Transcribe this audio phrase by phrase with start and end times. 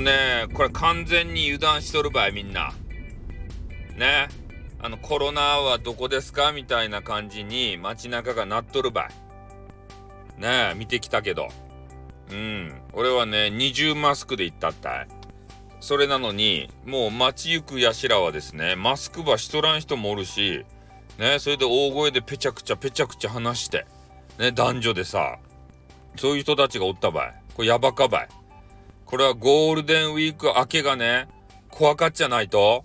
[0.00, 2.72] ね、これ完全に油断しとるばい、みんな。
[3.96, 4.28] ね。
[4.80, 9.08] あの、コロナはどこですかみたいな感じに街中がなっとるば
[10.38, 10.40] い。
[10.40, 11.48] ねえ、見てきたけど。
[12.30, 12.80] うん。
[12.92, 15.08] 俺はね、二重マスクで行ったったい。
[15.80, 20.64] それなのに、もう街行くやしらはですね、マスクばしとらん人もおるし、
[21.18, 23.86] ね、それで大声でぺちゃくちゃぺちゃくちゃ話して、
[24.38, 25.38] ね、男女でさ、
[26.16, 27.34] そういう人たちがおったばい。
[27.54, 28.28] これやばかばい。
[29.08, 31.28] これはゴールデンウィーク明けがね、
[31.70, 32.84] 怖かっちゃないと、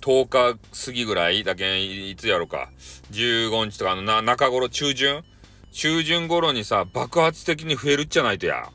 [0.00, 2.70] 10日過ぎぐらいだけいつやろか。
[3.10, 5.24] 15日とかのな中頃中旬？
[5.72, 8.70] 中旬頃にさ、爆発的に増えるっちゃないとや。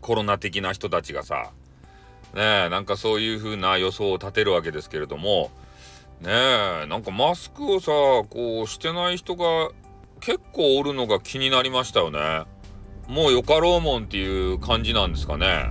[0.00, 1.50] コロナ的な人たちがさ。
[2.34, 5.50] ねえ、なんかそういう風な予想を立てるわけですけれども、
[6.20, 6.30] ね
[6.84, 7.90] え、なんかマスクをさ、
[8.30, 9.70] こうしてない人が
[10.20, 12.44] 結構おるのが気になりましたよね。
[13.08, 15.70] もうよかろうもんっていう感じなんですかね。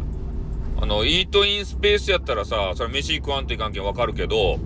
[0.79, 4.57] あの、イートインスペースやったらさ、それ飯食わんといかんけんわかるけど、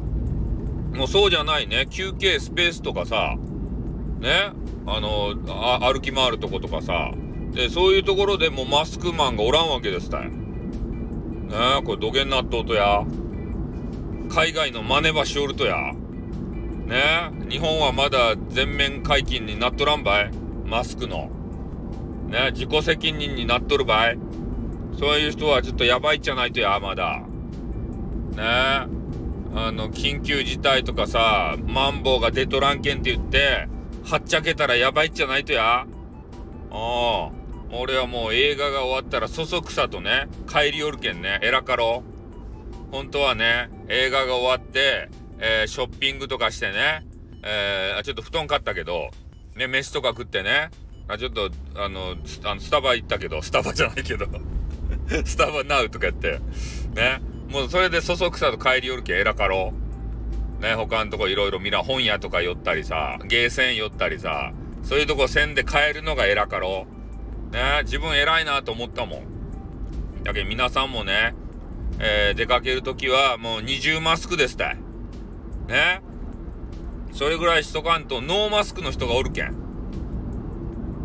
[0.94, 1.88] もうそうじゃないね。
[1.90, 3.36] 休憩スペースとかさ、
[4.20, 4.52] ね、
[4.88, 7.12] あの、あ歩き回るとことかさ、
[7.52, 10.30] で、そういうところでもうマスクマンがおらんわけですたい。
[10.30, 10.32] ね
[11.86, 13.04] これ土下になっとうとや。
[14.30, 15.94] 海外の真似ばしおるとや。
[16.86, 20.32] ね日本はまだ全面解禁になっとらんばい。
[20.66, 21.30] マスクの。
[22.28, 24.18] ね自己責任になっとるばい。
[24.98, 27.22] そういう人はちょっとやばいじゃないとや、まだ。
[28.36, 28.88] ね
[29.58, 33.68] あの、緊急事態とかさ、マンボウが出とらんけんって言って、
[34.04, 35.82] はっちゃけたらやばいっちゃないとや。
[35.82, 35.88] あ
[36.72, 37.32] あ。
[37.72, 42.04] 俺はもう映画が終わったらそそくさとね、帰り寄るけんね、えらかろ。
[42.92, 45.10] 本当はね、映画が終わって、
[45.40, 47.06] えー、ショッピングとかしてね、
[47.44, 49.10] えー、ちょっと布団買ったけど、
[49.56, 50.70] ね、飯とか食ってね、
[51.08, 54.26] あちょっと、あの、スタバ行ったけど、スタバじゃないけど
[55.26, 56.40] スタバナウとかやって、
[56.96, 57.22] ね。
[57.50, 59.74] もうそれでそそくさと帰り寄るけん、えらかろ
[60.60, 60.64] う。
[60.64, 64.52] ね、他のとこいろいろ見ら、本屋とか寄ったりさ、ゲーセン寄ったりさ、
[64.84, 66.88] そういうとこ線で帰るのがえらかろ
[67.52, 67.54] う。
[67.54, 70.24] ね、自分偉いなと思ったもん。
[70.24, 71.36] だけど皆さんもね、
[72.00, 74.78] えー、出かけるときはもう二重マスクですたい。
[75.68, 76.02] ね。
[77.14, 79.65] それぐらいしとかんとノーマスクの人がおるけん。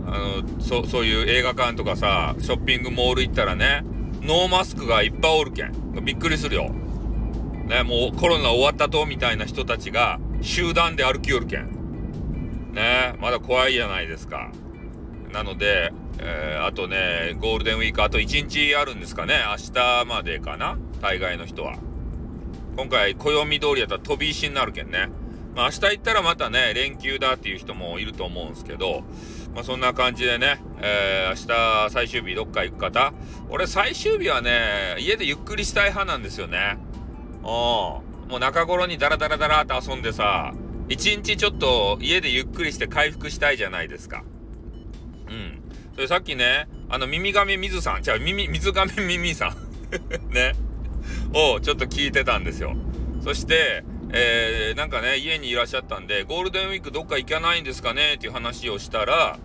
[0.07, 3.83] あの、そ、そういう映画館とかさ、ショッピングモール行ったらね、
[4.23, 5.73] ノーマスクがいっぱいおるけん。
[6.05, 6.71] びっくりするよ。
[7.67, 11.81] ね、もうコロナ終わったと、みたいな人たちが集団で歩きよるけん。
[12.73, 14.51] ね、まだ怖いじゃないですか。
[15.33, 19.35] なので、えー、あとね、ゴールデンウィークあと1日あるんですかね。
[19.49, 21.77] 明日までかな大概の人は。
[22.77, 25.09] 今回、暦通りやったら飛び石になるけんね。
[25.55, 29.03] まあ、明日行ったらまたね、連休だっていう人もいると思うんですけど、
[29.55, 33.13] まあ、そんな感じでね、えー、明日最終日どっか行く方、
[33.49, 36.79] 俺最終日はね、家でゆっくりしたい派なんですよね。
[37.43, 37.45] うん。
[37.45, 38.03] も
[38.37, 40.55] う中頃にダラダラダラって遊んでさ、
[40.89, 44.25] 一日ちょっと家でゆっくりして回復したいじゃないですか。
[45.29, 45.61] うん。
[45.95, 49.55] それさっきね、あの、耳亀水さん、じゃあ耳、水亀耳さん
[50.33, 50.55] ね、
[51.35, 52.75] をちょっと聞いてたんですよ。
[53.23, 58.15] そして、えー、なんかね、家にいらっしゃったんで、ゴールデンウィークどっか行かないんですかね？
[58.15, 59.39] っていう話をしたら、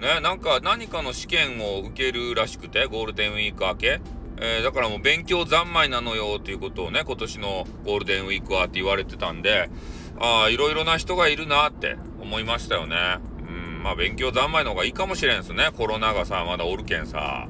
[0.00, 4.00] ね、なんか何かの試験を受けるらしくて、ゴールデンウィーク明け。
[4.38, 9.70] えー、だからもう勉強三昧なのよっていうことをね、今年のゴールデンウィークはって言われてたんで、
[10.18, 12.96] ああ、いろいろな人がいるなって思いましたよね。
[13.46, 15.68] うん、まあ勉強三昧の方がいいかもしれんすね。
[15.76, 17.46] コロナがさ、まだおるけんさ。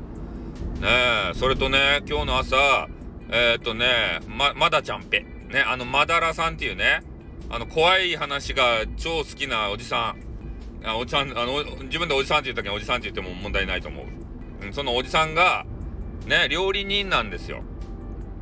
[0.80, 0.88] ね
[1.30, 2.88] え、それとね、今日の朝、
[3.30, 5.24] えー、っとね、ま、まだちゃんぺ。
[5.52, 7.02] ね、あの、まだらさんっていうね、
[7.50, 10.16] あの、怖い話が超好きなおじさ
[10.82, 10.86] ん。
[10.86, 14.06] あおじさん、あの、自分でおじさんって言ったけど、おじさんって言っても問題ないと思う。
[14.64, 15.66] うん、そのおじさんが、
[16.26, 17.62] ね、料理人なんですよ。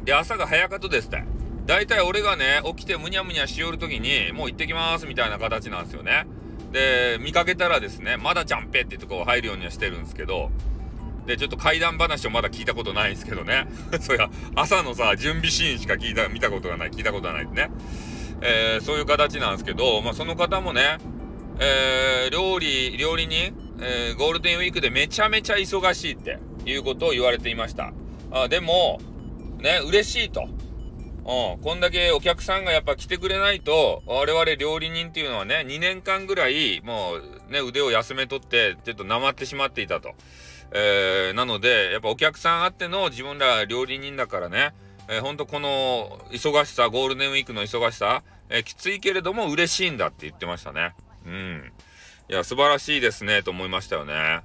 [0.05, 1.25] で、朝が早かとですって。
[1.67, 6.27] 大体俺がね、起きてむにゃむにゃしよるときに、もう行ってきますみたいな形なんですよね。
[6.73, 10.51] で、見かけたらですね、まだちゃんぺってとこ入るようにはしてるんですけど、
[11.31, 13.69] で、ちょっと怪談話をまだ聞いたことないんですけどね。
[14.01, 17.71] そりゃ、朝のさ、準備シーンしか聞いた、見たことがない、聞いたことがないってね。
[18.43, 20.99] えー、そういう形なんですけど、まあ、その方もね、
[21.61, 27.93] えー、料理、料理人、えー、ゴールデンウィークでめちゃめちゃ忙しいっていうことを言われていました。
[28.33, 28.99] あでも、
[29.61, 30.49] ね、嬉しいと。
[31.23, 37.13] うん、こんだけお客さんがやっぱ来てくれないと、我々料理人っていうのはね、2年間ぐらい、も
[37.49, 40.15] うね、腕を休めとって、ちょっとなまってしまっていたと。
[40.73, 44.73] えー、なので、やっぱお客さんあっての自分ら料理人だからね、
[45.09, 50.95] えー、ほんとこの忙しさ、ゴールデンウィークの忙しさ、えー、きついけれども嬉しいんだって言ってましたね。
[51.27, 51.73] うん。
[52.29, 54.41] いや、素晴らしいですね、と思いましたよね。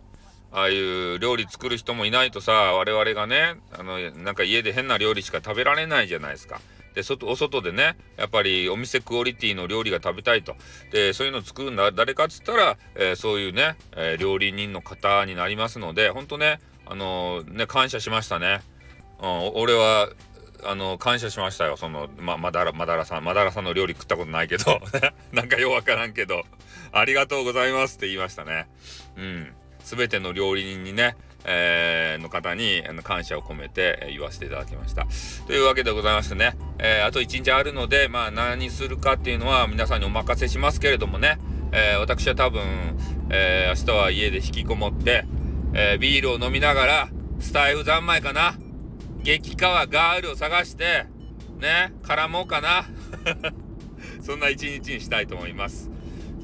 [0.55, 6.61] ああいう料理作る人もいないとさ我々がねあのなんか家で変な料理しか食べられないじゃないですか。
[6.95, 10.55] で外お外でねやっぱりお店クオリティの料理が食べたいと。
[10.91, 11.91] でそういうのを作るんだ。
[11.91, 18.61] 誰かっつったら、えー、そういうね、えー、料理人の方になりますのでほんとねあのー、ね感謝しましたね。
[19.21, 20.09] うん、俺は
[20.63, 21.77] あの感謝しましたよ。
[21.77, 24.81] そのままだらまだらさんまだらさんの料理食ったことないけど。
[25.31, 26.43] なんかようわからんけど。
[26.91, 28.67] ありがとうございますって言いましたね。
[29.17, 29.53] うん。
[29.83, 31.15] 全ての料理人にね、
[31.45, 35.07] えー、の方に感謝を込めて言わせていただきました。
[35.47, 41.39] というわけでございましてね、えー、あと1日あるので、まあ何するかっていうのは皆さんにお任せしますけれどもね、
[41.71, 42.61] えー、私は多分、
[43.29, 45.25] えー、明日は家で引きこもって、
[45.73, 47.09] えビールを飲みながら、
[47.39, 48.55] スタイフ三昧かな
[49.21, 51.05] 激川ガールを探して、
[51.59, 52.85] ね、絡もうかな。
[54.21, 55.89] そんな一日にしたいと思います。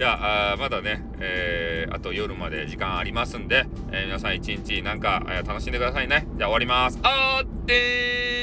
[0.02, 6.26] じゃあ、まだね、えー、あと夜まで時間ありますんで、えー、皆さん一日なんか、楽しんでくださいね。
[6.38, 6.98] じゃあ終わります。
[7.04, 8.41] あーってー